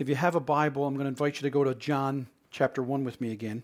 [0.00, 2.82] If you have a Bible, I'm going to invite you to go to John chapter
[2.82, 3.62] 1 with me again.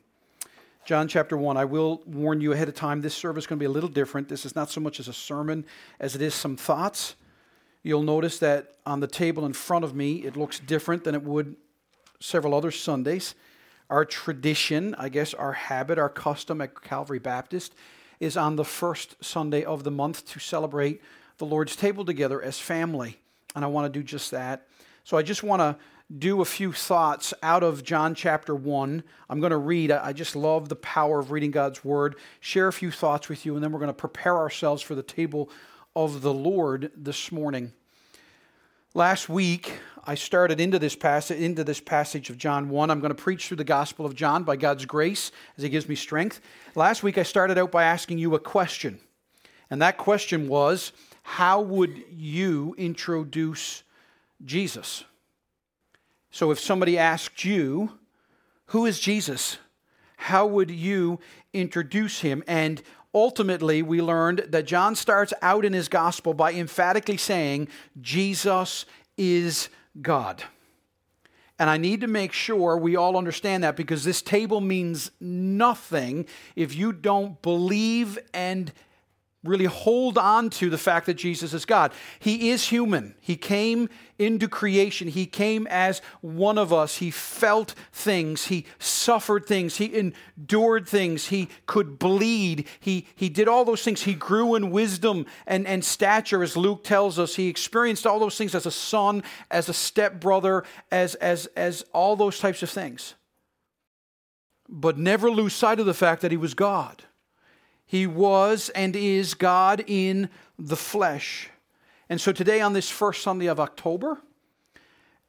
[0.85, 1.57] John chapter 1.
[1.57, 3.89] I will warn you ahead of time, this service is going to be a little
[3.89, 4.29] different.
[4.29, 5.65] This is not so much as a sermon
[5.99, 7.15] as it is some thoughts.
[7.83, 11.23] You'll notice that on the table in front of me, it looks different than it
[11.23, 11.57] would
[12.21, 13.35] several other Sundays.
[13.89, 17.75] Our tradition, I guess our habit, our custom at Calvary Baptist
[18.21, 21.01] is on the first Sunday of the month to celebrate
[21.39, 23.21] the Lord's table together as family.
[23.55, 24.67] And I want to do just that.
[25.03, 25.77] So I just want to
[26.15, 29.03] do a few thoughts out of John chapter 1.
[29.29, 29.91] I'm going to read.
[29.91, 32.17] I just love the power of reading God's word.
[32.41, 35.03] Share a few thoughts with you, and then we're going to prepare ourselves for the
[35.03, 35.51] table
[35.97, 37.73] of the Lord this morning.
[38.95, 42.91] Last week, I started into this passage into this passage of John 1.
[42.91, 45.89] I'm going to preach through the Gospel of John by God's grace as he gives
[45.89, 46.41] me strength.
[46.77, 49.01] Last week I started out by asking you a question.
[49.69, 50.93] And that question was,
[51.25, 53.83] how would you introduce
[54.45, 55.05] Jesus?
[56.37, 57.93] So if somebody asked you,
[58.67, 59.57] Who is Jesus?
[60.19, 61.19] How would you
[61.55, 62.45] introduce him?
[62.47, 62.83] And
[63.15, 67.69] ultimately, we learned that John starts out in his gospel by emphatically saying,
[68.03, 68.85] Jesus
[69.17, 69.71] is
[70.03, 70.43] God.
[71.59, 76.27] And I need to make sure we all understand that because this table means nothing
[76.55, 78.75] if you don't believe and
[79.47, 81.93] really hold on to the fact that Jesus is God.
[82.19, 83.15] He is human.
[83.21, 83.89] He came
[84.19, 85.09] into creation.
[85.09, 86.97] He came as one of us.
[86.97, 88.47] He felt things.
[88.47, 89.77] He suffered things.
[89.77, 91.29] He endured things.
[91.29, 92.67] He could bleed.
[92.81, 94.03] He, he did all those things.
[94.03, 97.37] He grew in wisdom and, and stature, as Luke tells us.
[97.37, 102.17] He experienced all those things as a son, as a stepbrother, as, as, as all
[102.17, 103.15] those types of things.
[104.69, 107.05] But never lose sight of the fact that he was God.
[107.87, 111.49] He was and is God in the flesh.
[112.09, 114.19] And so today, on this first Sunday of October,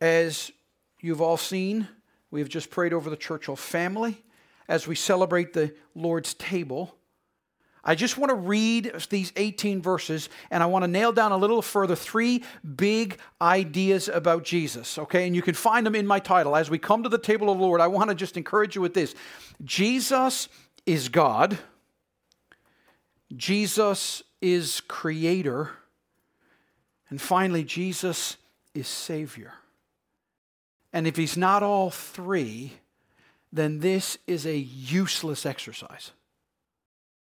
[0.01, 0.51] as
[0.99, 1.87] you've all seen,
[2.31, 4.23] we've just prayed over the Churchill family
[4.67, 6.95] as we celebrate the Lord's table.
[7.83, 11.37] I just want to read these 18 verses and I want to nail down a
[11.37, 12.43] little further three
[12.75, 15.25] big ideas about Jesus, okay?
[15.25, 16.55] And you can find them in my title.
[16.55, 18.81] As we come to the table of the Lord, I want to just encourage you
[18.81, 19.15] with this
[19.63, 20.49] Jesus
[20.85, 21.57] is God.
[23.35, 25.71] Jesus is creator.
[27.09, 28.37] And finally, Jesus
[28.73, 29.53] is Savior.
[30.93, 32.73] And if he's not all three,
[33.51, 36.11] then this is a useless exercise.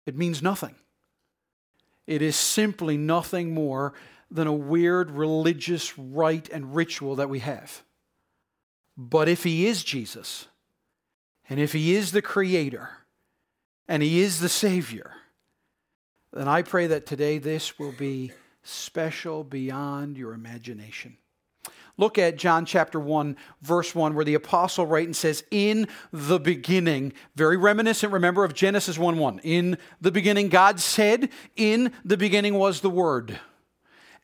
[0.06, 0.76] It means nothing.
[2.06, 3.92] It is simply nothing more
[4.30, 7.82] than a weird religious rite and ritual that we have.
[8.96, 10.46] But if he is Jesus,
[11.48, 12.88] and if he is the Creator,
[13.88, 15.12] and he is the Savior,
[16.36, 18.32] then I pray that today this will be
[18.62, 21.16] special beyond your imagination.
[21.98, 26.38] Look at John chapter 1, verse 1, where the apostle writes and says, In the
[26.38, 29.40] beginning, very reminiscent, remember, of Genesis 1 1.
[29.44, 33.40] In the beginning, God said, In the beginning was the Word.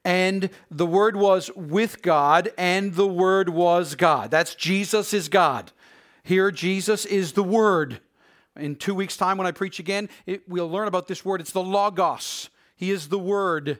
[0.04, 4.30] And the Word was with God, and the Word was God.
[4.30, 5.72] That's Jesus is God.
[6.24, 8.00] Here, Jesus is the Word.
[8.56, 11.40] In two weeks' time, when I preach again, it, we'll learn about this word.
[11.40, 12.50] It's the Logos.
[12.76, 13.78] He is the Word.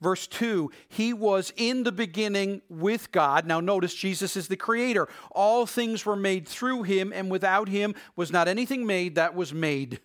[0.00, 3.46] Verse 2 He was in the beginning with God.
[3.46, 5.08] Now, notice Jesus is the Creator.
[5.32, 9.52] All things were made through Him, and without Him was not anything made that was
[9.52, 10.00] made.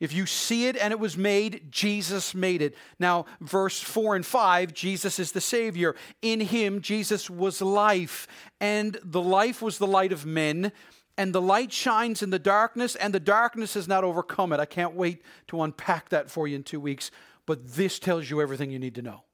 [0.00, 2.74] If you see it and it was made, Jesus made it.
[2.98, 5.94] Now, verse 4 and 5, Jesus is the Savior.
[6.22, 8.26] In him, Jesus was life,
[8.60, 10.72] and the life was the light of men
[11.18, 14.60] and the light shines in the darkness, and the darkness has not overcome it.
[14.60, 17.10] I can't wait to unpack that for you in two weeks,
[17.46, 19.24] but this tells you everything you need to know.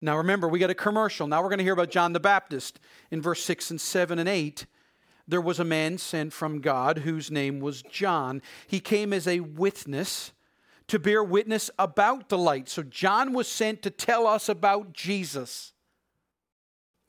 [0.00, 1.26] Now, remember, we got a commercial.
[1.26, 2.78] Now we're going to hear about John the Baptist
[3.10, 4.66] in verse 6 and 7 and 8.
[5.26, 8.40] There was a man sent from God whose name was John.
[8.68, 10.32] He came as a witness
[10.88, 12.68] to bear witness about the light.
[12.68, 15.72] So, John was sent to tell us about Jesus.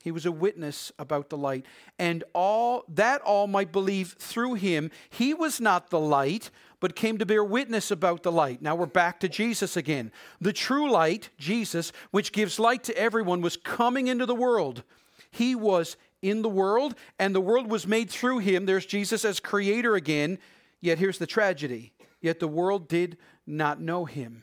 [0.08, 1.66] He was a witness about the light,
[1.98, 4.90] and all that all might believe through him.
[5.10, 6.50] He was not the light,
[6.80, 8.62] but came to bear witness about the light.
[8.62, 10.10] Now we're back to Jesus again.
[10.40, 14.82] The true light, Jesus, which gives light to everyone, was coming into the world.
[15.30, 18.64] He was in the world, and the world was made through him.
[18.64, 20.38] There's Jesus as creator again.
[20.80, 21.92] Yet here's the tragedy.
[22.22, 24.42] Yet the world did not know him.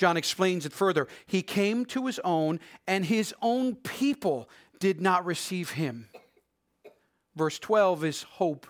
[0.00, 1.08] John explains it further.
[1.26, 4.48] He came to his own, and his own people
[4.78, 6.08] did not receive him.
[7.36, 8.66] Verse 12 is hope,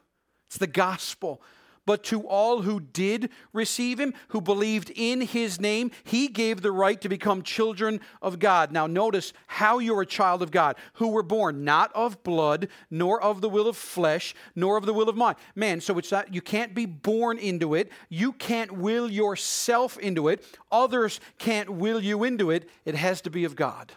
[0.48, 1.40] it's the gospel.
[1.90, 6.70] But to all who did receive him, who believed in his name, he gave the
[6.70, 8.70] right to become children of God.
[8.70, 13.20] Now, notice how you're a child of God, who were born not of blood, nor
[13.20, 15.36] of the will of flesh, nor of the will of mind.
[15.56, 17.90] Man, so it's not, you can't be born into it.
[18.08, 20.46] You can't will yourself into it.
[20.70, 22.70] Others can't will you into it.
[22.84, 23.90] It has to be of God.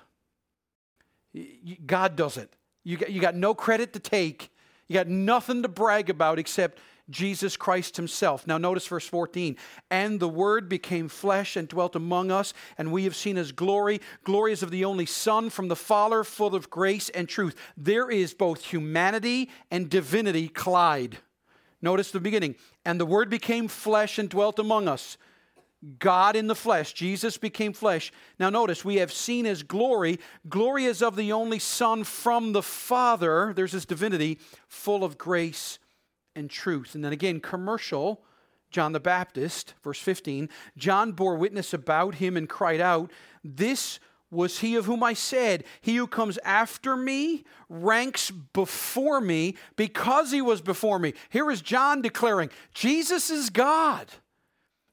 [1.85, 2.51] God does it.
[2.83, 4.49] You got, you got no credit to take.
[4.87, 6.79] You got nothing to brag about except
[7.09, 8.47] Jesus Christ himself.
[8.47, 9.57] Now, notice verse 14.
[9.91, 13.99] And the Word became flesh and dwelt among us, and we have seen his glory.
[14.23, 17.55] Glory is of the only Son from the Father, full of grace and truth.
[17.75, 21.17] There is both humanity and divinity collide.
[21.81, 22.55] Notice the beginning.
[22.85, 25.17] And the Word became flesh and dwelt among us.
[25.99, 26.93] God in the flesh.
[26.93, 28.13] Jesus became flesh.
[28.39, 30.21] Now, notice, we have seen his glory.
[30.47, 33.51] Glory is of the only Son from the Father.
[33.53, 34.39] There's his divinity,
[34.69, 35.79] full of grace
[36.35, 36.95] and truth.
[36.95, 38.23] And then again, commercial.
[38.69, 43.11] John the Baptist, verse 15, John bore witness about him and cried out,
[43.43, 43.99] This
[44.31, 50.31] was he of whom I said, He who comes after me ranks before me because
[50.31, 51.13] he was before me.
[51.29, 54.07] Here is John declaring, Jesus is God.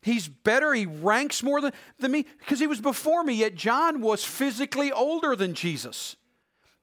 [0.03, 0.73] He's better.
[0.73, 3.35] He ranks more than, than me because he was before me.
[3.35, 6.17] Yet John was physically older than Jesus.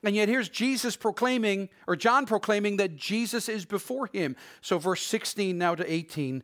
[0.03, 4.35] And yet here's Jesus proclaiming, or John proclaiming that Jesus is before him.
[4.61, 6.43] So, verse 16 now to 18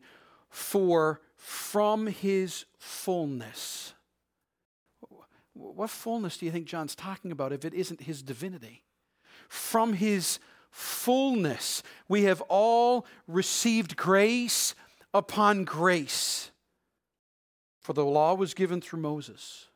[0.50, 3.94] for from his fullness.
[5.54, 8.84] What fullness do you think John's talking about if it isn't his divinity?
[9.50, 10.40] From his
[10.72, 14.74] fullness, we have all received grace
[15.14, 16.50] upon grace.
[17.82, 19.68] For the law was given through Moses.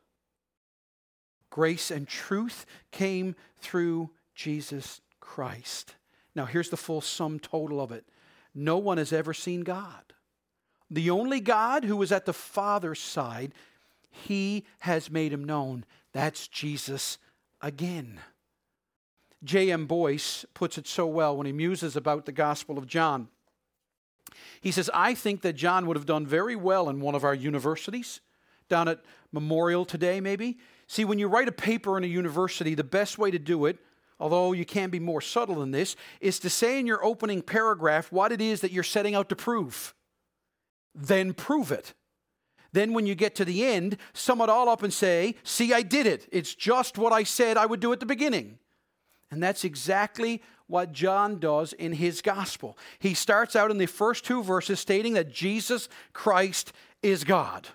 [1.50, 5.96] Grace and truth came through Jesus Christ.
[6.34, 8.04] Now, here's the full sum total of it
[8.54, 10.12] no one has ever seen God.
[10.90, 13.52] The only God who was at the Father's side,
[14.10, 15.84] he has made him known.
[16.12, 17.18] That's Jesus
[17.60, 18.20] again.
[19.44, 19.86] J.M.
[19.86, 23.28] Boice puts it so well when he muses about the Gospel of John.
[24.60, 27.34] He says, I think that John would have done very well in one of our
[27.34, 28.20] universities,
[28.68, 30.58] down at Memorial today, maybe.
[30.88, 33.78] See, when you write a paper in a university, the best way to do it,
[34.18, 38.10] although you can be more subtle than this, is to say in your opening paragraph
[38.10, 39.94] what it is that you're setting out to prove.
[40.94, 41.92] Then prove it.
[42.72, 45.82] Then, when you get to the end, sum it all up and say, See, I
[45.82, 46.28] did it.
[46.30, 48.58] It's just what I said I would do at the beginning.
[49.30, 52.76] And that's exactly what John does in his gospel.
[52.98, 57.68] He starts out in the first two verses stating that Jesus Christ is God.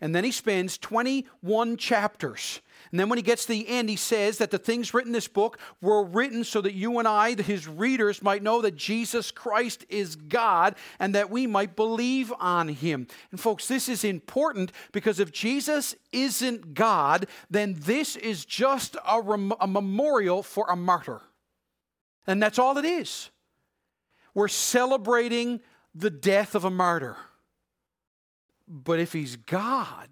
[0.00, 2.60] And then he spends 21 chapters.
[2.90, 5.12] And then when he gets to the end, he says that the things written in
[5.12, 9.30] this book were written so that you and I, his readers, might know that Jesus
[9.30, 13.06] Christ is God and that we might believe on him.
[13.30, 19.20] And folks, this is important because if Jesus isn't God, then this is just a,
[19.20, 21.20] rem- a memorial for a martyr.
[22.26, 23.30] And that's all it is.
[24.34, 25.60] We're celebrating
[25.94, 27.16] the death of a martyr.
[28.72, 30.08] But if he's God,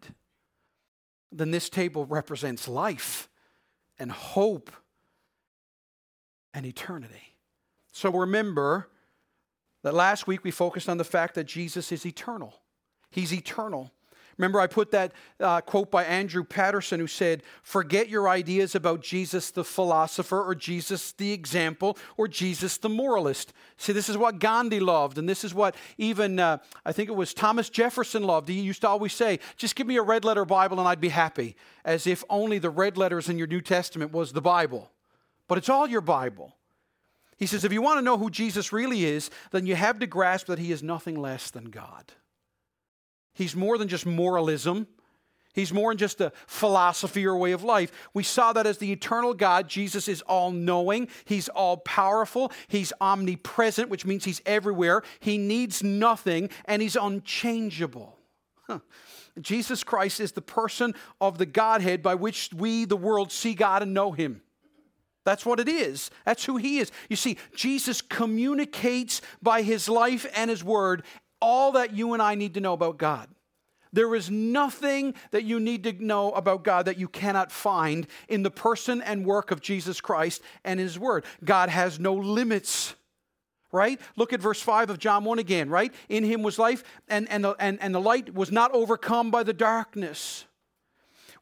[1.30, 3.28] then this table represents life
[4.00, 4.72] and hope
[6.52, 7.36] and eternity.
[7.92, 8.88] So remember
[9.84, 12.52] that last week we focused on the fact that Jesus is eternal.
[13.10, 13.92] He's eternal.
[14.38, 19.02] Remember, I put that uh, quote by Andrew Patterson who said, Forget your ideas about
[19.02, 23.52] Jesus the philosopher or Jesus the example or Jesus the moralist.
[23.76, 27.16] See, this is what Gandhi loved, and this is what even, uh, I think it
[27.16, 28.48] was Thomas Jefferson loved.
[28.48, 31.08] He used to always say, Just give me a red letter Bible and I'd be
[31.08, 34.92] happy, as if only the red letters in your New Testament was the Bible.
[35.48, 36.54] But it's all your Bible.
[37.38, 40.06] He says, If you want to know who Jesus really is, then you have to
[40.06, 42.12] grasp that he is nothing less than God.
[43.38, 44.88] He's more than just moralism.
[45.54, 47.92] He's more than just a philosophy or way of life.
[48.12, 52.92] We saw that as the eternal God, Jesus is all knowing, He's all powerful, He's
[53.00, 55.02] omnipresent, which means He's everywhere.
[55.20, 58.18] He needs nothing, and He's unchangeable.
[58.66, 58.80] Huh.
[59.40, 63.82] Jesus Christ is the person of the Godhead by which we, the world, see God
[63.82, 64.42] and know Him.
[65.24, 66.10] That's what it is.
[66.24, 66.90] That's who He is.
[67.08, 71.04] You see, Jesus communicates by His life and His word
[71.40, 73.28] all that you and I need to know about God.
[73.92, 78.42] There is nothing that you need to know about God that you cannot find in
[78.42, 81.24] the person and work of Jesus Christ and His Word.
[81.44, 82.94] God has no limits,
[83.72, 84.00] right?
[84.16, 85.92] Look at verse 5 of John 1 again, right?
[86.08, 89.42] In Him was life, and, and, the, and, and the light was not overcome by
[89.42, 90.44] the darkness.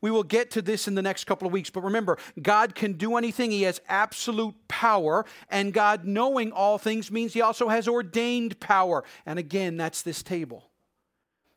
[0.00, 1.70] We will get to this in the next couple of weeks.
[1.70, 3.50] But remember, God can do anything.
[3.50, 5.24] He has absolute power.
[5.50, 9.04] And God knowing all things means He also has ordained power.
[9.24, 10.70] And again, that's this table.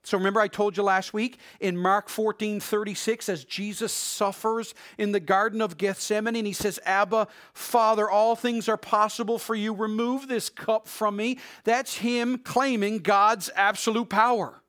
[0.04, 5.12] So remember, I told you last week in Mark 14 36, as Jesus suffers in
[5.12, 9.74] the Garden of Gethsemane, and he says, Abba, Father, all things are possible for you.
[9.74, 11.38] Remove this cup from me.
[11.64, 14.64] That's him claiming God's absolute power.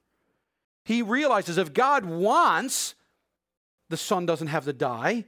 [0.84, 2.94] He realizes if God wants,
[3.90, 5.26] the son doesn't have to die.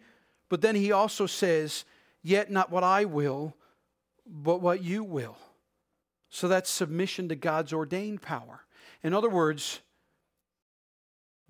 [0.48, 1.84] But then he also says,
[2.22, 3.56] Yet not what I will,
[4.26, 5.36] but what you will.
[6.30, 8.64] So that's submission to God's ordained power.
[9.02, 9.80] In other words,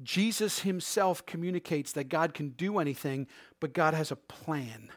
[0.02, 3.28] Jesus himself communicates that God can do anything,
[3.61, 4.88] but God has a plan.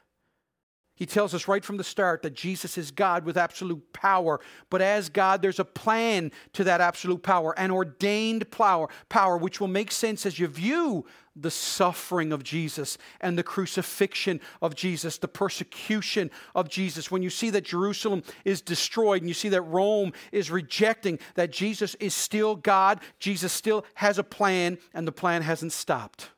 [0.95, 4.39] He tells us right from the start that Jesus is God with absolute power.
[4.69, 9.59] But as God, there's a plan to that absolute power, an ordained power, power which
[9.59, 15.17] will make sense as you view the suffering of Jesus and the crucifixion of Jesus,
[15.17, 17.11] the persecution of Jesus.
[17.11, 21.51] When you see that Jerusalem is destroyed and you see that Rome is rejecting that
[21.51, 26.29] Jesus is still God, Jesus still has a plan, and the plan hasn't stopped.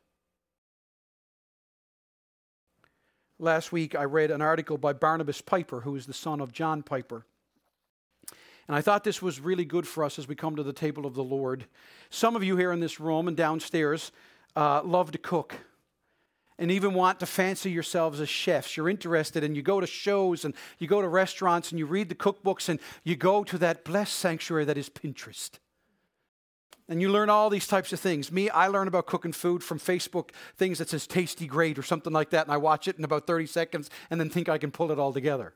[3.40, 6.82] Last week, I read an article by Barnabas Piper, who is the son of John
[6.82, 7.24] Piper.
[8.68, 11.06] And I thought this was really good for us as we come to the table
[11.06, 11.68] of the Lord.
[12.10, 14.12] Some of you here in this room and downstairs
[14.56, 15.56] uh, love to cook
[16.58, 18.76] and even want to fancy yourselves as chefs.
[18.76, 22.10] You're interested and you go to shows and you go to restaurants and you read
[22.10, 25.60] the cookbooks and you go to that blessed sanctuary that is Pinterest
[26.90, 28.32] and you learn all these types of things.
[28.32, 32.14] Me, I learn about cooking food from Facebook things that says tasty great or something
[32.14, 34.72] like that, and I watch it in about 30 seconds and then think I can
[34.72, 35.54] pull it all together.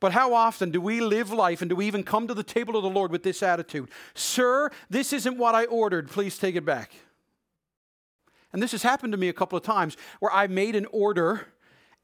[0.00, 2.76] But how often do we live life and do we even come to the table
[2.76, 3.88] of the Lord with this attitude?
[4.14, 6.08] Sir, this isn't what I ordered.
[6.08, 6.92] Please take it back.
[8.52, 11.48] And this has happened to me a couple of times where I made an order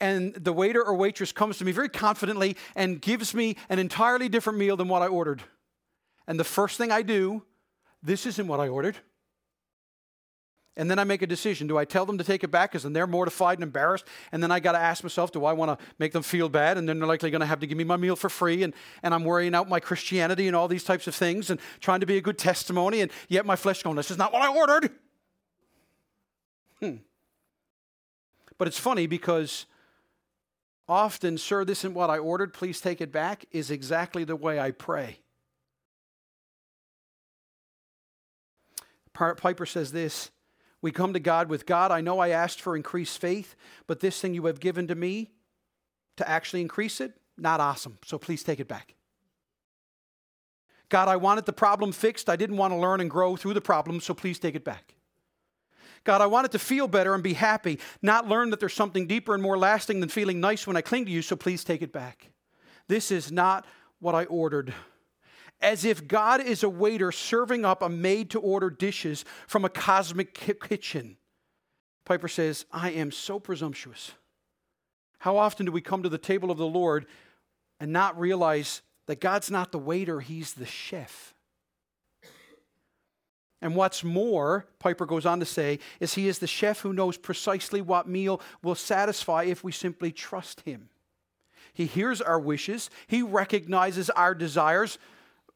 [0.01, 4.29] and the waiter or waitress comes to me very confidently and gives me an entirely
[4.29, 5.43] different meal than what I ordered.
[6.27, 7.45] And the first thing I do
[8.05, 8.99] this isn't what I ordered.
[10.77, 11.69] And then I make a decision.
[11.69, 14.05] Do I tell them to take it back because then they're mortified and embarrassed?
[14.33, 16.77] And then I got to ask myself, do I want to make them feel bad?
[16.77, 18.65] And then they're likely going to have to give me my meal for free.
[18.65, 22.01] And, and I'm worrying out my Christianity and all these types of things and trying
[22.01, 23.01] to be a good testimony.
[23.03, 24.91] And yet my flesh going, this is not what I ordered.
[26.81, 26.97] Hmm.
[28.59, 29.67] But it's funny because
[30.89, 32.53] often, sir, this isn't what I ordered.
[32.53, 35.21] Please take it back, is exactly the way I pray.
[39.15, 40.31] Piper says this
[40.83, 43.55] We come to God with God, I know I asked for increased faith,
[43.87, 45.31] but this thing you have given to me
[46.17, 47.99] to actually increase it, not awesome.
[48.05, 48.95] So please take it back.
[50.89, 52.29] God, I wanted the problem fixed.
[52.29, 54.95] I didn't want to learn and grow through the problem, so please take it back.
[56.05, 59.33] God, I wanted to feel better and be happy, not learn that there's something deeper
[59.33, 61.93] and more lasting than feeling nice when I cling to you, so please take it
[61.93, 62.29] back.
[62.89, 63.67] This is not
[64.01, 64.75] what I ordered
[65.65, 69.71] as if God is a waiter serving up a made to order dishes from a
[69.71, 71.17] cosmic kitchen.
[72.05, 74.13] Piper says, I am so presumptuous.
[75.21, 77.07] How often do we come to the table of the Lord
[77.81, 81.33] and not realize that God's not the waiter, He's the chef?
[83.63, 87.17] And what's more, Piper goes on to say, is He is the chef who knows
[87.17, 90.91] precisely what meal will satisfy if we simply trust Him.
[91.73, 94.99] He hears our wishes, He recognizes our desires,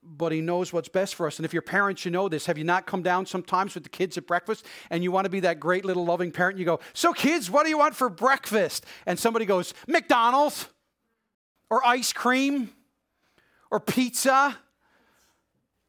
[0.02, 1.38] but he knows what's best for us.
[1.38, 2.46] And if you're parents, you know this.
[2.46, 5.30] Have you not come down sometimes with the kids at breakfast and you want to
[5.30, 6.58] be that great little loving parent?
[6.58, 8.86] You go, So, kids, what do you want for breakfast?
[9.06, 10.68] And somebody goes, McDonald's
[11.70, 12.70] or ice cream
[13.70, 14.56] or pizza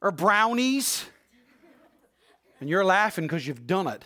[0.02, 1.06] or brownies.
[2.60, 4.04] And you're laughing because you've done it.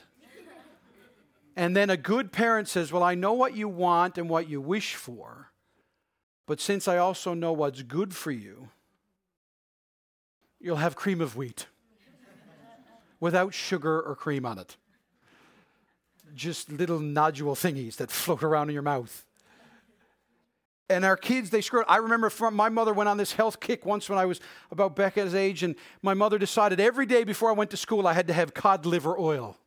[1.55, 4.59] And then a good parent says, Well, I know what you want and what you
[4.59, 5.51] wish for,
[6.47, 8.69] but since I also know what's good for you,
[10.63, 11.67] you'll have cream of wheat
[13.19, 14.77] without sugar or cream on it.
[16.33, 19.25] Just little nodule thingies that float around in your mouth.
[20.89, 21.83] And our kids, they screw.
[21.87, 24.39] I remember from my mother went on this health kick once when I was
[24.71, 28.13] about Becca's age, and my mother decided every day before I went to school I
[28.13, 29.57] had to have cod liver oil.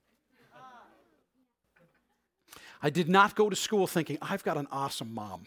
[2.83, 5.47] I did not go to school thinking, I've got an awesome mom.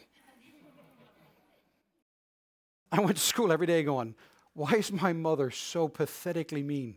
[2.92, 4.16] I went to school every day going,
[4.60, 6.96] why is my mother so pathetically mean?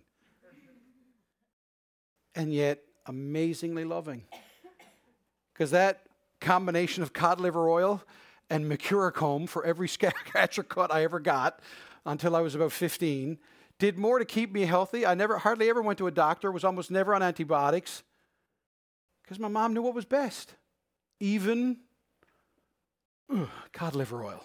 [2.35, 4.25] And yet amazingly loving.
[5.53, 6.01] Because that
[6.41, 8.03] combination of cod liver oil
[8.51, 9.87] and Mercurochrome for every
[10.27, 11.61] scratcher cut I ever got
[12.05, 13.39] until I was about 15
[13.79, 15.07] did more to keep me healthy.
[15.07, 18.03] I never hardly ever went to a doctor, was almost never on antibiotics
[19.23, 20.57] Because my mom knew what was best.
[21.21, 21.77] Even
[23.33, 24.45] ugh, cod liver oil.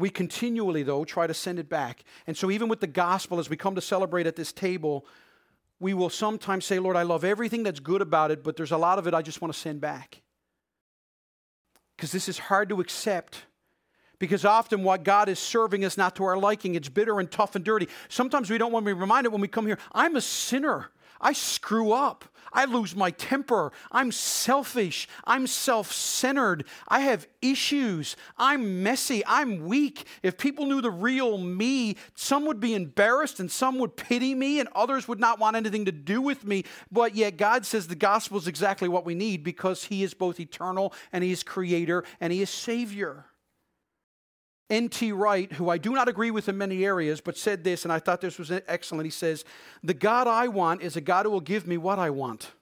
[0.00, 2.04] We continually, though, try to send it back.
[2.26, 5.06] And so, even with the gospel, as we come to celebrate at this table,
[5.78, 8.76] we will sometimes say, Lord, I love everything that's good about it, but there's a
[8.76, 10.22] lot of it I just want to send back.
[11.96, 13.44] Because this is hard to accept.
[14.18, 16.74] Because often what God is serving is not to our liking.
[16.74, 17.88] It's bitter and tough and dirty.
[18.08, 20.90] Sometimes we don't want to be reminded when we come here, I'm a sinner.
[21.20, 22.24] I screw up.
[22.52, 23.72] I lose my temper.
[23.92, 25.08] I'm selfish.
[25.24, 26.64] I'm self centered.
[26.88, 28.16] I have issues.
[28.36, 29.22] I'm messy.
[29.26, 30.04] I'm weak.
[30.22, 34.58] If people knew the real me, some would be embarrassed and some would pity me
[34.58, 36.64] and others would not want anything to do with me.
[36.90, 40.40] But yet, God says the gospel is exactly what we need because He is both
[40.40, 43.26] eternal and He is creator and He is Savior.
[44.70, 45.12] N.T.
[45.12, 47.98] Wright, who I do not agree with in many areas, but said this, and I
[47.98, 49.04] thought this was excellent.
[49.04, 49.44] He says,
[49.82, 52.52] The God I want is a God who will give me what I want.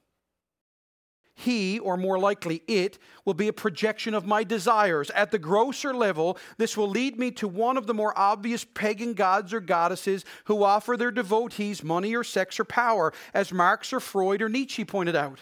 [1.38, 5.08] He, or more likely it, will be a projection of my desires.
[5.10, 9.14] At the grosser level, this will lead me to one of the more obvious pagan
[9.14, 14.00] gods or goddesses who offer their devotees money or sex or power, as Marx or
[14.00, 15.38] Freud or Nietzsche pointed out.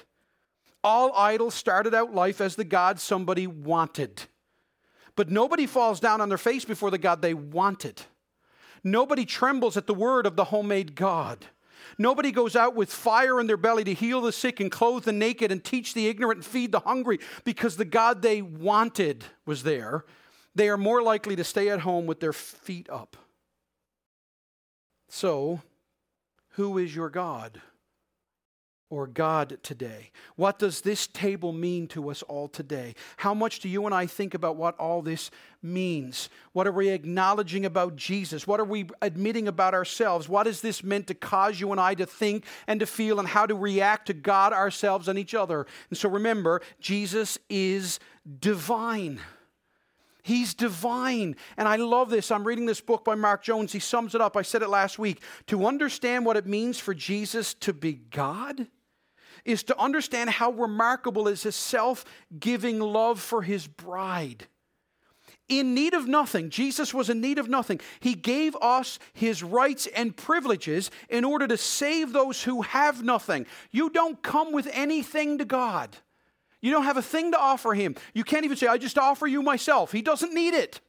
[0.85, 4.25] All idols started out life as the god somebody wanted.
[5.17, 8.03] But nobody falls down on their face before the God they wanted.
[8.85, 11.47] Nobody trembles at the word of the homemade God.
[11.99, 15.13] Nobody goes out with fire in their belly to heal the sick and clothe the
[15.13, 19.63] naked and teach the ignorant and feed the hungry because the God they wanted was
[19.63, 20.05] there.
[20.55, 23.17] They are more likely to stay at home with their feet up.
[25.09, 25.63] So,
[26.51, 27.61] who is your God?
[28.89, 30.11] Or God today?
[30.37, 32.95] What does this table mean to us all today?
[33.17, 36.29] How much do you and I think about what all this means?
[36.53, 38.47] What are we acknowledging about Jesus?
[38.47, 40.29] What are we admitting about ourselves?
[40.29, 43.29] What is this meant to cause you and I to think and to feel and
[43.29, 45.67] how to react to God, ourselves, and each other?
[45.91, 47.99] And so remember, Jesus is
[48.39, 49.21] divine.
[50.23, 51.37] He's divine.
[51.57, 52.33] And I love this.
[52.33, 53.73] I'm reading this book by Mark Jones.
[53.73, 54.37] He sums it up.
[54.37, 55.23] I said it last week.
[55.47, 58.67] To understand what it means for Jesus to be God,
[59.47, 62.05] is to understand how remarkable is his self
[62.39, 64.47] giving love for his bride.
[65.49, 67.81] In need of nothing, Jesus was in need of nothing.
[68.01, 73.47] He gave us his rights and privileges in order to save those who have nothing.
[73.71, 75.97] You don't come with anything to God.
[76.61, 77.95] You don't have a thing to offer him.
[78.13, 79.93] You can't even say, I just offer you myself.
[79.93, 80.81] He doesn't need it.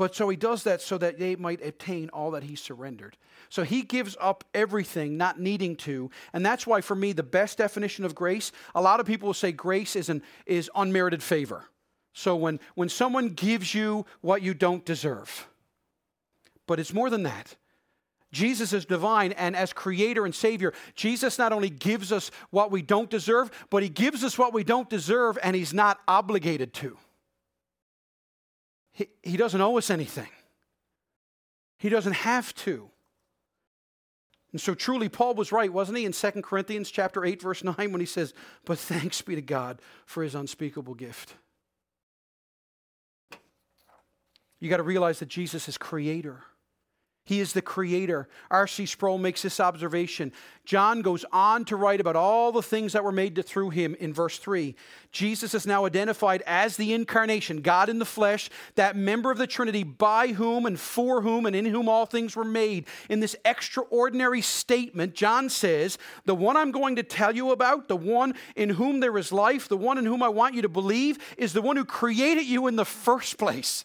[0.00, 3.18] But so he does that so that they might obtain all that he surrendered.
[3.50, 6.10] So he gives up everything, not needing to.
[6.32, 9.34] And that's why, for me, the best definition of grace, a lot of people will
[9.34, 11.66] say grace is, an, is unmerited favor.
[12.14, 15.46] So when, when someone gives you what you don't deserve,
[16.66, 17.56] but it's more than that.
[18.32, 22.80] Jesus is divine, and as creator and savior, Jesus not only gives us what we
[22.80, 26.96] don't deserve, but he gives us what we don't deserve, and he's not obligated to.
[29.00, 30.28] He, he doesn't owe us anything,
[31.78, 32.90] he doesn't have to.
[34.52, 37.74] And so truly Paul was right, wasn't he, in 2 Corinthians chapter 8 verse 9
[37.78, 38.34] when he says,
[38.66, 41.34] "But thanks be to God for his unspeakable gift."
[44.58, 46.42] You got to realize that Jesus is creator.
[47.24, 48.28] He is the creator.
[48.50, 48.86] R.C.
[48.86, 50.32] Sproul makes this observation.
[50.64, 54.12] John goes on to write about all the things that were made through him in
[54.12, 54.74] verse 3.
[55.12, 59.46] Jesus is now identified as the incarnation, God in the flesh, that member of the
[59.46, 62.86] Trinity by whom and for whom and in whom all things were made.
[63.08, 67.96] In this extraordinary statement, John says, The one I'm going to tell you about, the
[67.96, 71.18] one in whom there is life, the one in whom I want you to believe,
[71.36, 73.84] is the one who created you in the first place.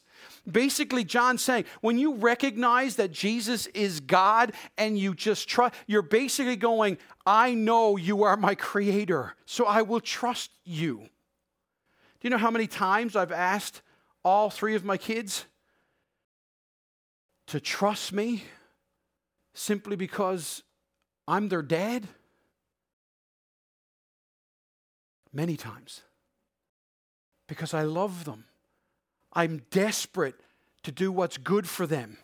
[0.50, 6.04] Basically, John's saying when you recognize that Jesus is God and you just trust, you're
[6.04, 10.98] basically going, I know you are my creator, so I will trust you.
[10.98, 11.08] Do
[12.22, 13.82] you know how many times I've asked
[14.24, 15.46] all three of my kids
[17.48, 18.44] to trust me
[19.54, 20.62] simply because
[21.28, 22.08] I'm their dad?
[25.34, 26.02] Many times.
[27.48, 28.46] Because I love them.
[29.36, 30.36] I'm desperate
[30.84, 32.18] to do what's good for them.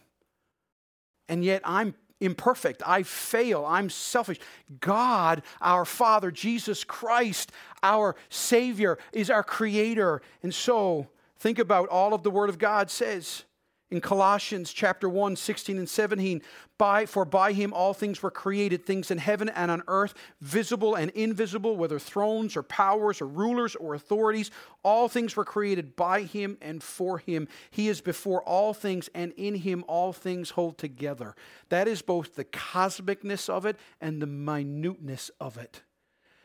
[1.27, 2.83] And yet I'm imperfect.
[2.85, 3.65] I fail.
[3.65, 4.39] I'm selfish.
[4.79, 7.51] God, our Father, Jesus Christ,
[7.83, 10.21] our Savior, is our Creator.
[10.43, 11.07] And so,
[11.39, 13.43] think about all of the Word of God says
[13.91, 16.41] in Colossians chapter 1, 16 and 17,
[16.77, 20.95] by, for by him all things were created, things in heaven and on earth, visible
[20.95, 24.49] and invisible, whether thrones or powers or rulers or authorities,
[24.81, 27.49] all things were created by him and for him.
[27.69, 31.35] He is before all things, and in him all things hold together.
[31.67, 35.81] That is both the cosmicness of it and the minuteness of it.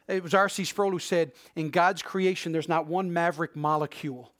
[0.08, 0.64] It was R.C.
[0.64, 4.32] Sproul who said, In God's creation, there's not one maverick molecule.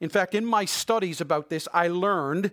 [0.00, 2.52] In fact, in my studies about this, I learned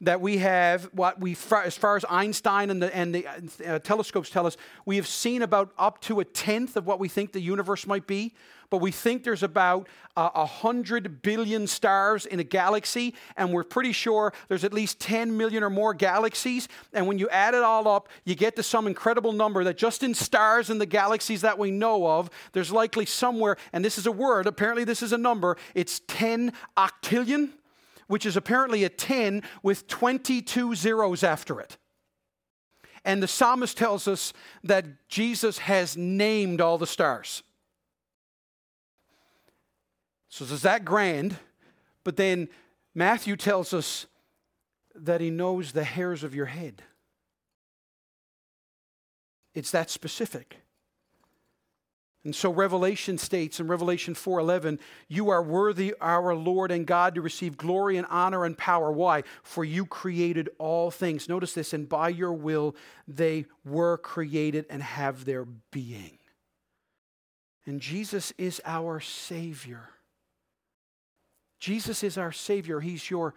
[0.00, 4.30] that we have what we, as far as Einstein and the, and the uh, telescopes
[4.30, 7.40] tell us, we have seen about up to a tenth of what we think the
[7.40, 8.34] universe might be.
[8.70, 13.90] But we think there's about uh, hundred billion stars in a galaxy, and we're pretty
[13.90, 16.68] sure there's at least 10 million or more galaxies.
[16.92, 20.04] And when you add it all up, you get to some incredible number that just
[20.04, 24.06] in stars in the galaxies that we know of, there's likely somewhere, and this is
[24.06, 27.50] a word, apparently this is a number, it's 10 octillion
[28.10, 31.78] which is apparently a 10 with 22 zeros after it.
[33.04, 34.32] And the psalmist tells us
[34.64, 37.44] that Jesus has named all the stars.
[40.28, 41.36] So is that grand?
[42.02, 42.48] But then
[42.96, 44.06] Matthew tells us
[44.96, 46.82] that he knows the hairs of your head.
[49.54, 50.56] It's that specific.
[52.22, 54.78] And so Revelation states in Revelation 4:11,
[55.08, 58.92] "You are worthy, our Lord and God, to receive glory and honor and power.
[58.92, 59.22] Why?
[59.42, 61.30] For you created all things.
[61.30, 62.76] Notice this, and by your will
[63.08, 66.18] they were created and have their being."
[67.64, 69.88] And Jesus is our savior.
[71.58, 72.80] Jesus is our savior.
[72.80, 73.34] He's your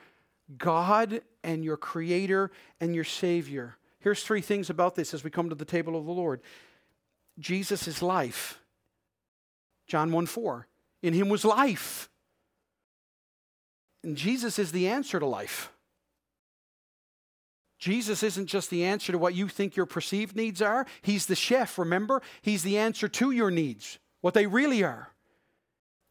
[0.58, 3.78] God and your creator and your savior.
[4.00, 6.42] Here's three things about this as we come to the table of the Lord.
[7.40, 8.60] Jesus is life.
[9.94, 10.68] John 1 4.
[11.04, 12.10] In him was life.
[14.04, 15.72] And Jesus is the answer to life.
[17.78, 20.88] Jesus isn't just the answer to what you think your perceived needs are.
[21.04, 22.24] He's the chef, remember?
[22.42, 25.10] He's the answer to your needs, what they really are.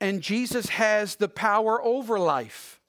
[0.00, 2.80] And Jesus has the power over life,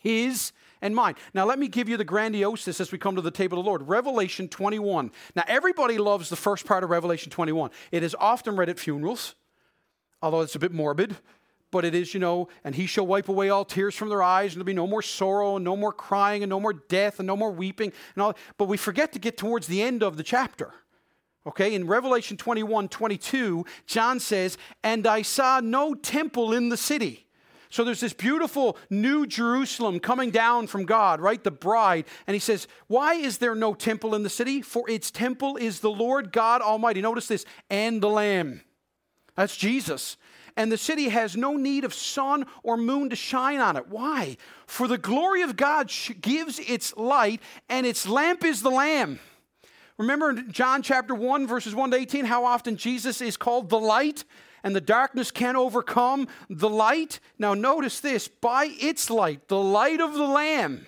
[0.00, 1.16] His and mine.
[1.34, 3.68] Now, let me give you the grandioseness as we come to the table of the
[3.68, 3.86] Lord.
[3.86, 5.10] Revelation 21.
[5.36, 7.70] Now, everybody loves the first part of Revelation 21.
[7.92, 9.34] It is often read at funerals
[10.24, 11.16] although it's a bit morbid.
[11.70, 14.52] But it is, you know, and he shall wipe away all tears from their eyes,
[14.52, 17.26] and there'll be no more sorrow, and no more crying, and no more death, and
[17.26, 18.34] no more weeping, and all.
[18.56, 20.72] But we forget to get towards the end of the chapter.
[21.46, 27.26] Okay, in Revelation 21 22, John says, And I saw no temple in the city.
[27.68, 31.42] So there's this beautiful new Jerusalem coming down from God, right?
[31.42, 32.06] The bride.
[32.26, 34.62] And he says, Why is there no temple in the city?
[34.62, 37.02] For its temple is the Lord God Almighty.
[37.02, 38.62] Notice this, and the Lamb.
[39.36, 40.16] That's Jesus.
[40.56, 43.88] And the city has no need of sun or moon to shine on it.
[43.88, 44.36] Why?
[44.66, 49.18] For the glory of God gives its light, and its lamp is the Lamb.
[49.98, 53.78] Remember in John chapter 1, verses 1 to 18, how often Jesus is called the
[53.78, 54.24] light,
[54.62, 57.20] and the darkness can't overcome the light?
[57.38, 60.86] Now, notice this by its light, the light of the Lamb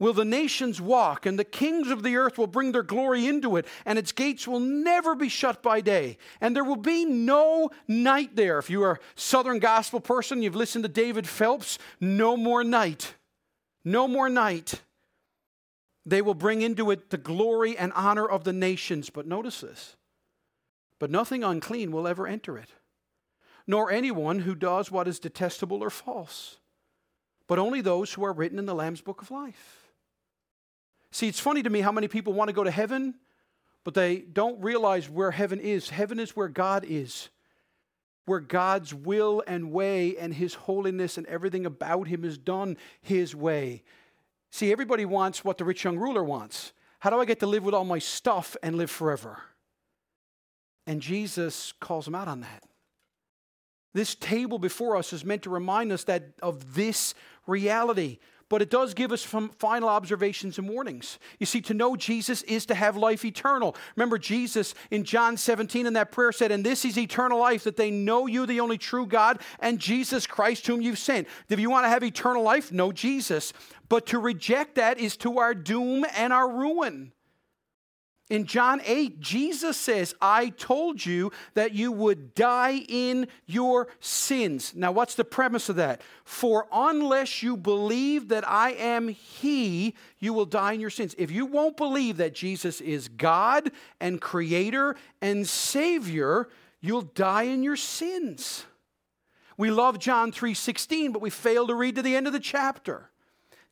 [0.00, 3.56] will the nations walk, and the kings of the earth will bring their glory into
[3.56, 7.70] it, and its gates will never be shut by day, and there will be no
[7.86, 8.58] night there.
[8.58, 13.14] If you are a Southern gospel person, you've listened to David Phelps, no more night.
[13.84, 14.82] No more night.
[16.04, 19.10] They will bring into it the glory and honor of the nations.
[19.10, 19.96] But notice this
[21.00, 22.68] but nothing unclean will ever enter it,
[23.66, 26.58] nor anyone who does what is detestable or false,
[27.48, 29.79] but only those who are written in the Lamb's book of life.
[31.12, 33.14] See, it's funny to me how many people want to go to heaven,
[33.84, 35.90] but they don't realize where heaven is.
[35.90, 37.30] Heaven is where God is,
[38.26, 43.34] where God's will and way and His holiness and everything about Him is done His
[43.34, 43.82] way.
[44.50, 46.72] See, everybody wants what the rich young ruler wants.
[47.00, 49.38] How do I get to live with all my stuff and live forever?
[50.86, 52.64] And Jesus calls him out on that.
[53.92, 57.14] This table before us is meant to remind us that of this
[57.46, 58.18] reality
[58.50, 61.18] but it does give us some final observations and warnings.
[61.38, 63.76] You see, to know Jesus is to have life eternal.
[63.94, 67.76] Remember, Jesus in John 17 in that prayer said, And this is eternal life, that
[67.76, 71.28] they know you, the only true God, and Jesus Christ, whom you've sent.
[71.48, 73.52] If you want to have eternal life, know Jesus.
[73.88, 77.12] But to reject that is to our doom and our ruin.
[78.30, 84.72] In John 8, Jesus says, I told you that you would die in your sins.
[84.72, 86.00] Now, what's the premise of that?
[86.24, 91.16] For unless you believe that I am He, you will die in your sins.
[91.18, 96.48] If you won't believe that Jesus is God and Creator and Savior,
[96.80, 98.64] you'll die in your sins.
[99.56, 103.09] We love John 3:16, but we fail to read to the end of the chapter.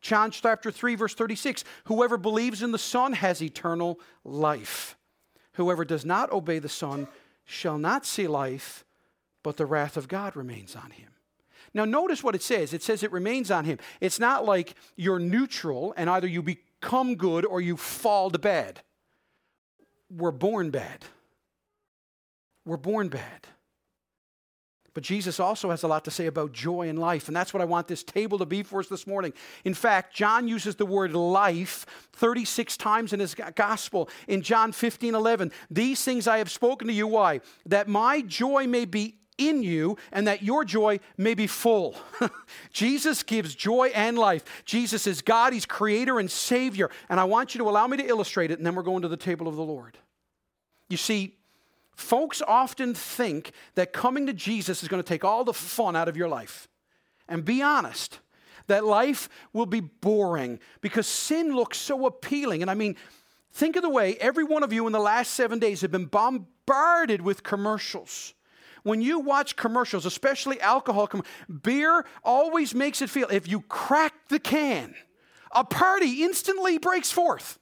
[0.01, 4.97] John chapter 3, verse 36 Whoever believes in the Son has eternal life.
[5.55, 7.09] Whoever does not obey the Son
[7.45, 8.85] shall not see life,
[9.43, 11.11] but the wrath of God remains on him.
[11.75, 12.73] Now, notice what it says.
[12.73, 13.79] It says it remains on him.
[14.01, 18.81] It's not like you're neutral and either you become good or you fall to bad.
[20.11, 21.05] We're born bad.
[22.65, 23.47] We're born bad.
[24.99, 27.61] But Jesus also has a lot to say about joy in life, and that's what
[27.61, 29.33] I want this table to be for us this morning.
[29.65, 34.11] In fact, John uses the word life 36 times in his gospel.
[34.27, 37.07] In John 15 11, these things I have spoken to you.
[37.07, 37.43] Why?
[37.67, 41.95] That my joy may be in you and that your joy may be full.
[42.73, 44.43] Jesus gives joy and life.
[44.65, 46.91] Jesus is God, He's creator and Savior.
[47.09, 49.09] And I want you to allow me to illustrate it, and then we're going to
[49.09, 49.97] the table of the Lord.
[50.89, 51.38] You see,
[51.99, 56.09] Folks often think that coming to Jesus is going to take all the fun out
[56.09, 56.69] of your life.
[57.29, 58.21] And be honest,
[58.69, 62.63] that life will be boring because sin looks so appealing.
[62.63, 62.95] And I mean,
[63.53, 66.05] think of the way every one of you in the last seven days have been
[66.05, 68.33] bombarded with commercials.
[68.85, 71.11] When you watch commercials, especially alcohol,
[71.63, 74.95] beer always makes it feel if you crack the can,
[75.51, 77.59] a party instantly breaks forth.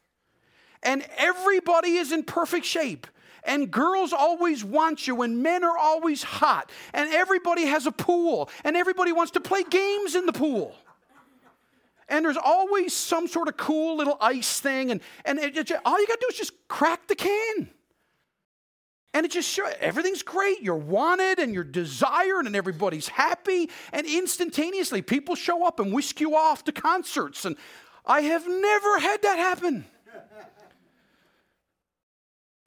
[0.83, 3.07] And everybody is in perfect shape
[3.47, 8.51] and girls always want you, and men are always hot, and everybody has a pool,
[8.65, 10.75] and everybody wants to play games in the pool.
[12.09, 15.99] And there's always some sort of cool little ice thing, and, and it, it, all
[15.99, 17.71] you got to do is just crack the can.
[19.13, 20.61] And it just shows everything's great.
[20.61, 23.71] You're wanted and you're desired, and everybody's happy.
[23.93, 27.47] And instantaneously, people show up and whisk you off to concerts.
[27.47, 27.57] And
[28.05, 29.87] I have never had that happen.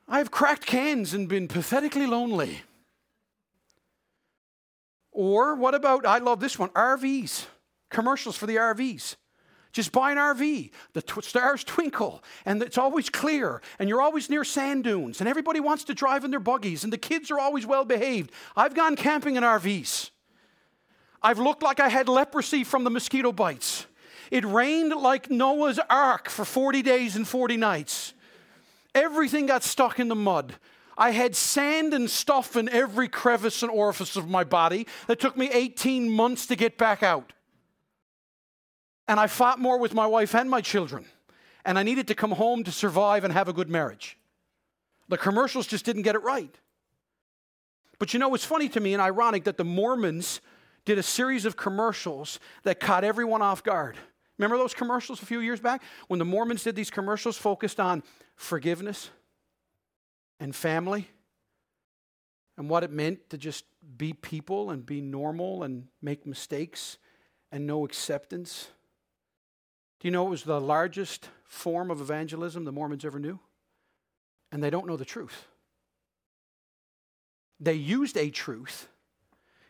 [0.10, 2.62] I've cracked cans and been pathetically lonely.
[5.12, 7.46] Or what about, I love this one, RVs,
[7.90, 9.16] commercials for the RVs.
[9.72, 10.72] Just buy an RV.
[10.94, 15.30] The t- stars twinkle, and it's always clear, and you're always near sand dunes, and
[15.30, 18.32] everybody wants to drive in their buggies, and the kids are always well behaved.
[18.56, 20.10] I've gone camping in RVs.
[21.22, 23.86] I've looked like I had leprosy from the mosquito bites.
[24.32, 28.14] It rained like Noah's ark for 40 days and 40 nights.
[28.96, 30.56] Everything got stuck in the mud.
[30.98, 35.38] I had sand and stuff in every crevice and orifice of my body that took
[35.38, 37.32] me 18 months to get back out.
[39.08, 41.06] And I fought more with my wife and my children.
[41.64, 44.18] And I needed to come home to survive and have a good marriage.
[45.08, 46.54] The commercials just didn't get it right.
[47.98, 50.42] But you know, it's funny to me and ironic that the Mormons
[50.86, 53.98] did a series of commercials that caught everyone off guard.
[54.38, 55.82] Remember those commercials a few years back?
[56.08, 58.04] When the Mormons did these commercials focused on
[58.40, 59.10] forgiveness
[60.40, 61.10] and family
[62.58, 63.66] and what it meant to just
[63.98, 66.98] be people and be normal and make mistakes
[67.52, 68.70] and no acceptance.
[70.00, 73.40] Do you know it was the largest form of evangelism the Mormons ever knew?
[74.54, 75.46] And they don't know the truth.
[77.60, 78.88] They used a truth.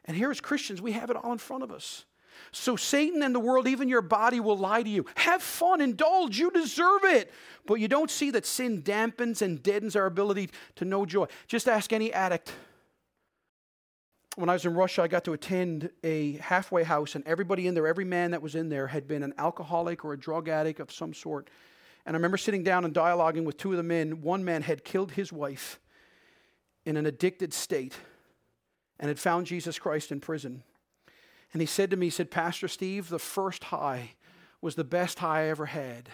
[0.05, 2.05] And here as Christians, we have it all in front of us.
[2.52, 5.06] So Satan and the world, even your body, will lie to you.
[5.15, 7.32] Have fun, indulge, you deserve it.
[7.65, 11.28] But you don't see that sin dampens and deadens our ability to know joy.
[11.47, 12.52] Just ask any addict.
[14.36, 17.73] When I was in Russia, I got to attend a halfway house, and everybody in
[17.73, 20.80] there, every man that was in there, had been an alcoholic or a drug addict
[20.80, 21.49] of some sort.
[22.06, 24.21] And I remember sitting down and dialoguing with two of the men.
[24.21, 25.80] One man had killed his wife
[26.86, 27.95] in an addicted state
[28.99, 30.63] and had found Jesus Christ in prison.
[31.51, 34.12] And he said to me, he said, Pastor Steve, the first high
[34.62, 36.09] was the best high I ever had.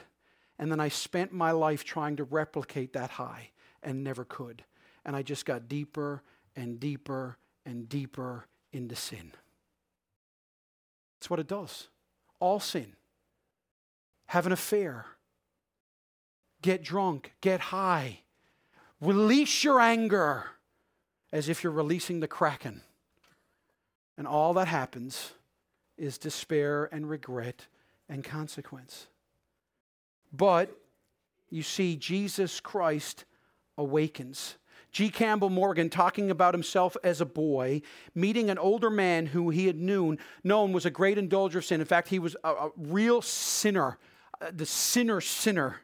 [0.58, 3.50] And then I spent my life trying to replicate that high
[3.84, 4.64] and never could.
[5.04, 6.24] And I just got deeper
[6.56, 9.34] and deeper and deeper into sin.
[11.20, 11.90] That's what it does.
[12.40, 12.94] All sin.
[14.28, 15.06] Have an affair.
[16.62, 17.34] Get drunk.
[17.42, 18.22] Get high.
[19.02, 20.46] Release your anger
[21.32, 22.82] as if you're releasing the kraken.
[24.18, 25.34] And all that happens
[25.98, 27.68] is despair and regret
[28.10, 29.08] and consequence.
[30.32, 30.76] But
[31.50, 33.26] you see, Jesus Christ
[33.78, 34.56] awakens.
[34.92, 35.10] G.
[35.10, 37.82] Campbell Morgan, talking about himself as a boy,
[38.14, 41.82] meeting an older man who he had known, known was a great indulger of sin.
[41.82, 43.98] In fact, he was a, a real sinner,
[44.40, 45.82] uh, the sinner sinner.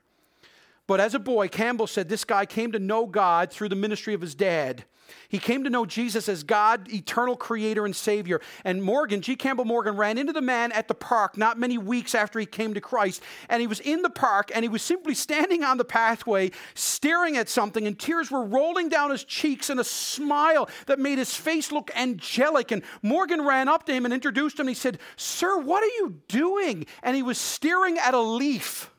[0.88, 4.13] But as a boy, Campbell said this guy came to know God through the ministry
[4.13, 4.86] of his dad.
[5.30, 8.41] He came to know Jesus as God, eternal creator and savior.
[8.63, 9.36] And Morgan, G.
[9.36, 12.74] Campbell Morgan, ran into the man at the park not many weeks after he came
[12.74, 13.21] to Christ.
[13.50, 17.38] And he was in the park and he was simply standing on the pathway, staring
[17.38, 21.36] at something, and tears were rolling down his cheeks and a smile that made his
[21.36, 22.71] face look angelic.
[22.71, 24.67] And Morgan ran up to him and introduced him.
[24.67, 26.86] He said, Sir, what are you doing?
[27.04, 28.91] And he was staring at a leaf.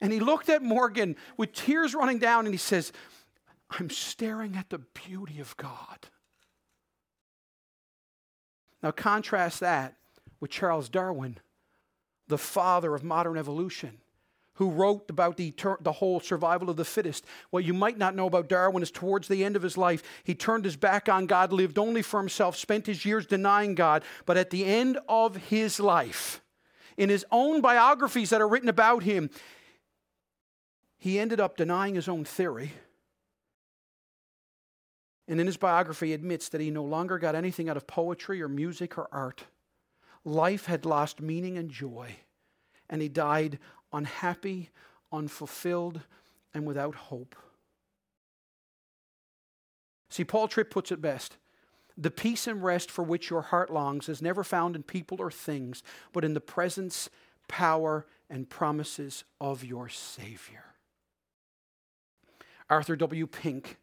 [0.00, 2.92] And he looked at Morgan with tears running down and he says,
[3.78, 6.08] I'm staring at the beauty of God.
[8.82, 9.96] Now, contrast that
[10.40, 11.38] with Charles Darwin,
[12.28, 13.98] the father of modern evolution,
[14.54, 17.24] who wrote about the, the whole survival of the fittest.
[17.50, 20.34] What you might not know about Darwin is towards the end of his life, he
[20.34, 24.04] turned his back on God, lived only for himself, spent his years denying God.
[24.26, 26.40] But at the end of his life,
[26.96, 29.30] in his own biographies that are written about him,
[30.98, 32.72] he ended up denying his own theory
[35.26, 38.48] and in his biography, admits that he no longer got anything out of poetry or
[38.48, 39.44] music or art.
[40.24, 42.16] Life had lost meaning and joy,
[42.88, 43.58] and he died
[43.92, 44.70] unhappy,
[45.12, 46.00] unfulfilled,
[46.52, 47.34] and without hope.
[50.10, 51.36] See, Paul Tripp puts it best.
[51.96, 55.30] The peace and rest for which your heart longs is never found in people or
[55.30, 55.82] things,
[56.12, 57.08] but in the presence,
[57.48, 60.64] power, and promises of your Savior.
[62.68, 63.26] Arthur W.
[63.26, 63.76] Pink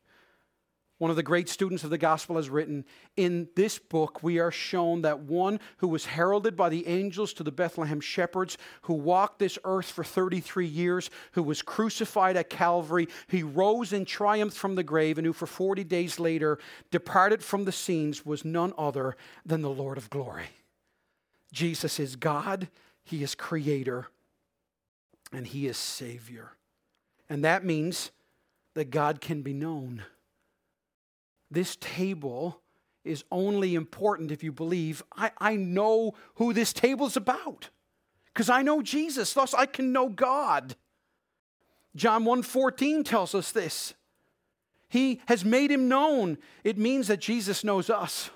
[1.02, 2.86] one of the great students of the gospel, has written
[3.18, 7.44] In this book, we are shown that one who was heralded by the angels to
[7.44, 13.08] the Bethlehem shepherds, who walked this earth for 33 years, who was crucified at Calvary,
[13.28, 16.60] he rose in triumph from the grave, and who for 40 days later
[16.92, 20.50] departed from the scenes, was none other than the Lord of glory.
[21.52, 22.68] Jesus is God,
[23.04, 24.06] He is Creator,
[25.34, 26.52] and He is Savior.
[27.28, 28.12] And that means
[28.76, 30.04] that God can be known
[31.52, 32.62] this table
[33.04, 37.70] is only important if you believe I, I know who this table is about
[38.34, 40.76] because I know Jesus, thus I can know God.
[41.96, 43.94] John 1:14 tells us this.
[44.88, 46.38] He has made him known.
[46.64, 48.30] It means that Jesus knows us.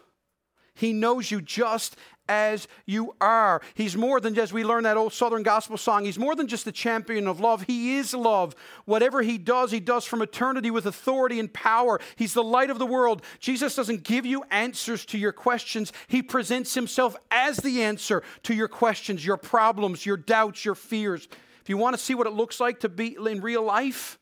[0.73, 1.95] He knows you just
[2.27, 3.61] as you are.
[3.73, 6.65] He's more than just, we learn that old Southern gospel song, he's more than just
[6.65, 7.63] the champion of love.
[7.63, 8.55] He is love.
[8.85, 11.99] Whatever he does, he does from eternity with authority and power.
[12.15, 13.21] He's the light of the world.
[13.39, 18.53] Jesus doesn't give you answers to your questions, he presents himself as the answer to
[18.53, 21.27] your questions, your problems, your doubts, your fears.
[21.61, 24.19] If you want to see what it looks like to be in real life,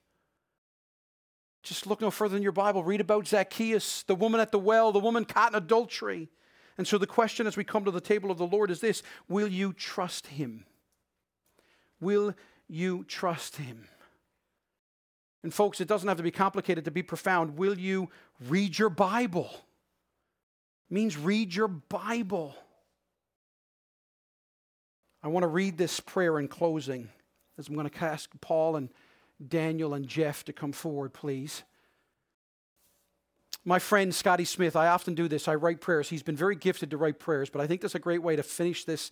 [1.63, 2.83] just look no further than your Bible.
[2.83, 6.29] Read about Zacchaeus, the woman at the well, the woman caught in adultery.
[6.77, 9.03] And so the question as we come to the table of the Lord is this
[9.27, 10.65] Will you trust Him?
[11.99, 12.35] Will
[12.67, 13.87] you trust Him?
[15.43, 17.57] And folks, it doesn't have to be complicated to be profound.
[17.57, 18.09] Will you
[18.47, 19.49] read your Bible?
[20.89, 22.55] It means read your Bible.
[25.21, 27.09] I want to read this prayer in closing
[27.57, 28.89] as I'm going to ask Paul and
[29.45, 31.63] Daniel and Jeff to come forward, please.
[33.65, 35.47] My friend Scotty Smith, I often do this.
[35.47, 36.09] I write prayers.
[36.09, 38.43] He's been very gifted to write prayers, but I think that's a great way to
[38.43, 39.11] finish this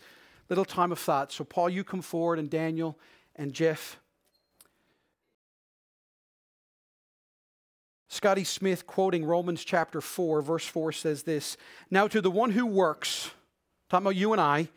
[0.50, 1.32] little time of thought.
[1.32, 3.00] So, Paul, you come forward, and Daniel
[3.36, 3.98] and Jeff.
[8.10, 11.56] Scotty Smith, quoting Romans chapter 4, verse 4, says this
[11.90, 13.32] Now to the one who works,
[13.90, 14.68] talking about you and I,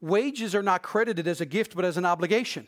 [0.00, 2.66] wages are not credited as a gift, but as an obligation.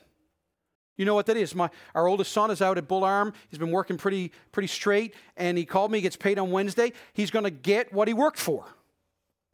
[0.96, 1.54] You know what that is?
[1.54, 3.32] My, our oldest son is out at Bull Arm.
[3.48, 5.98] He's been working pretty, pretty straight, and he called me.
[5.98, 6.92] He gets paid on Wednesday.
[7.12, 8.64] He's going to get what he worked for,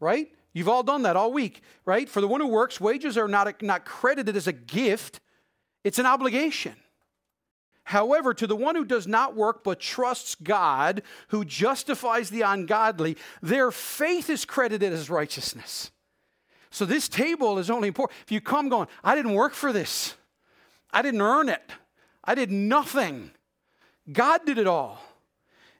[0.00, 0.30] right?
[0.52, 2.08] You've all done that all week, right?
[2.08, 5.20] For the one who works, wages are not, not credited as a gift,
[5.84, 6.74] it's an obligation.
[7.84, 13.16] However, to the one who does not work but trusts God, who justifies the ungodly,
[13.42, 15.90] their faith is credited as righteousness.
[16.70, 18.16] So this table is only important.
[18.24, 20.14] If you come going, I didn't work for this.
[20.92, 21.62] I didn't earn it,
[22.24, 23.30] I did nothing.
[24.10, 25.00] God did it all.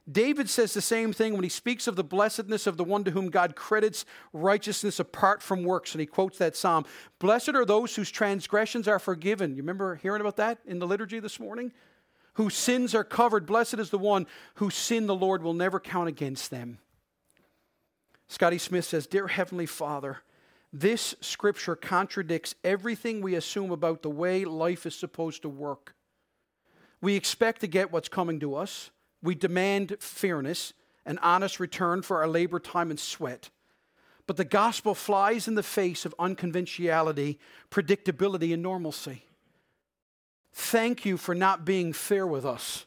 [0.09, 3.11] David says the same thing when he speaks of the blessedness of the one to
[3.11, 5.93] whom God credits righteousness apart from works.
[5.93, 6.85] And he quotes that psalm
[7.19, 9.51] Blessed are those whose transgressions are forgiven.
[9.51, 11.71] You remember hearing about that in the liturgy this morning?
[12.35, 13.45] Whose sins are covered.
[13.45, 16.79] Blessed is the one whose sin the Lord will never count against them.
[18.27, 20.19] Scotty Smith says, Dear Heavenly Father,
[20.73, 25.95] this scripture contradicts everything we assume about the way life is supposed to work.
[27.01, 28.89] We expect to get what's coming to us.
[29.21, 30.73] We demand fairness,
[31.05, 33.49] an honest return for our labor, time, and sweat.
[34.27, 37.37] But the gospel flies in the face of unconventionality,
[37.69, 39.25] predictability, and normalcy.
[40.53, 42.85] Thank you for not being fair with us.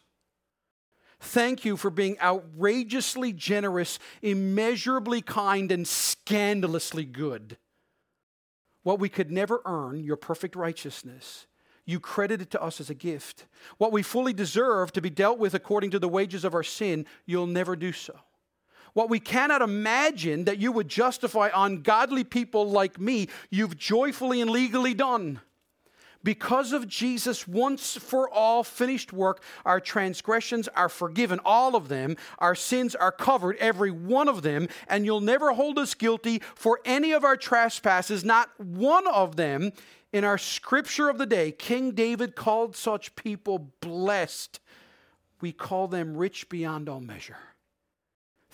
[1.21, 7.57] Thank you for being outrageously generous, immeasurably kind, and scandalously good.
[8.85, 11.47] What we could never earn, your perfect righteousness,
[11.87, 13.47] you credited to us as a gift.
[13.79, 17.07] What we fully deserve to be dealt with according to the wages of our sin,
[17.27, 18.15] you'll never do so.
[18.93, 24.51] What we cannot imagine that you would justify ungodly people like me, you've joyfully and
[24.51, 25.41] legally done.
[26.25, 32.17] Because of Jesus' once for all finished work, our transgressions are forgiven, all of them.
[32.39, 36.81] Our sins are covered, every one of them, and you'll never hold us guilty for
[36.87, 39.73] any of our trespasses, not one of them.
[40.13, 44.61] In our scripture of the day, King David called such people blessed.
[45.41, 47.37] We call them rich beyond all measure.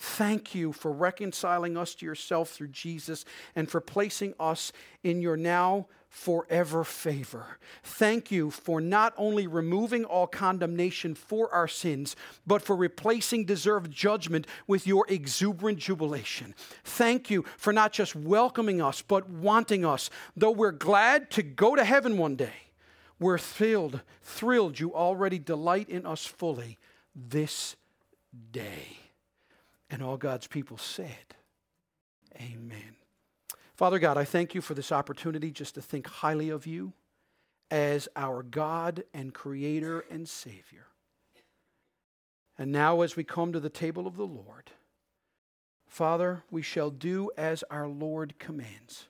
[0.01, 3.23] Thank you for reconciling us to yourself through Jesus
[3.55, 4.73] and for placing us
[5.03, 7.59] in your now forever favor.
[7.83, 12.15] Thank you for not only removing all condemnation for our sins,
[12.47, 16.55] but for replacing deserved judgment with your exuberant jubilation.
[16.83, 20.09] Thank you for not just welcoming us, but wanting us.
[20.35, 22.71] Though we're glad to go to heaven one day,
[23.19, 26.79] we're thrilled, thrilled you already delight in us fully
[27.15, 27.75] this
[28.51, 28.97] day.
[29.91, 31.35] And all God's people said,
[32.37, 32.95] Amen.
[33.75, 36.93] Father God, I thank you for this opportunity just to think highly of you
[37.69, 40.87] as our God and Creator and Savior.
[42.57, 44.71] And now, as we come to the table of the Lord,
[45.87, 49.07] Father, we shall do as our Lord commands.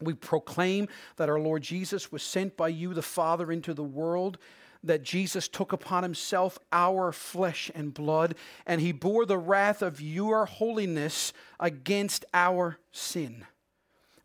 [0.00, 4.38] We proclaim that our Lord Jesus was sent by you, the Father, into the world
[4.84, 8.34] that Jesus took upon himself our flesh and blood,
[8.66, 13.46] and he bore the wrath of your holiness against our sin.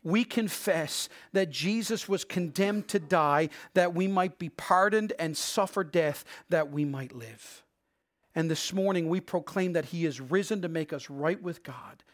[0.02, 5.84] We confess that Jesus was condemned to die that we might be pardoned and suffer
[5.84, 7.64] death that we might live.
[8.34, 12.04] And this morning we proclaim that he is risen to make us right with God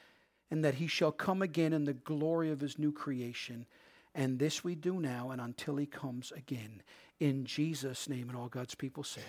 [0.51, 3.67] and that he shall come again in the glory of his new creation.
[4.15, 6.83] And this we do now and until he comes again.
[7.21, 9.25] In Jesus' name, and all God's people said,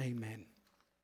[0.00, 0.46] Amen.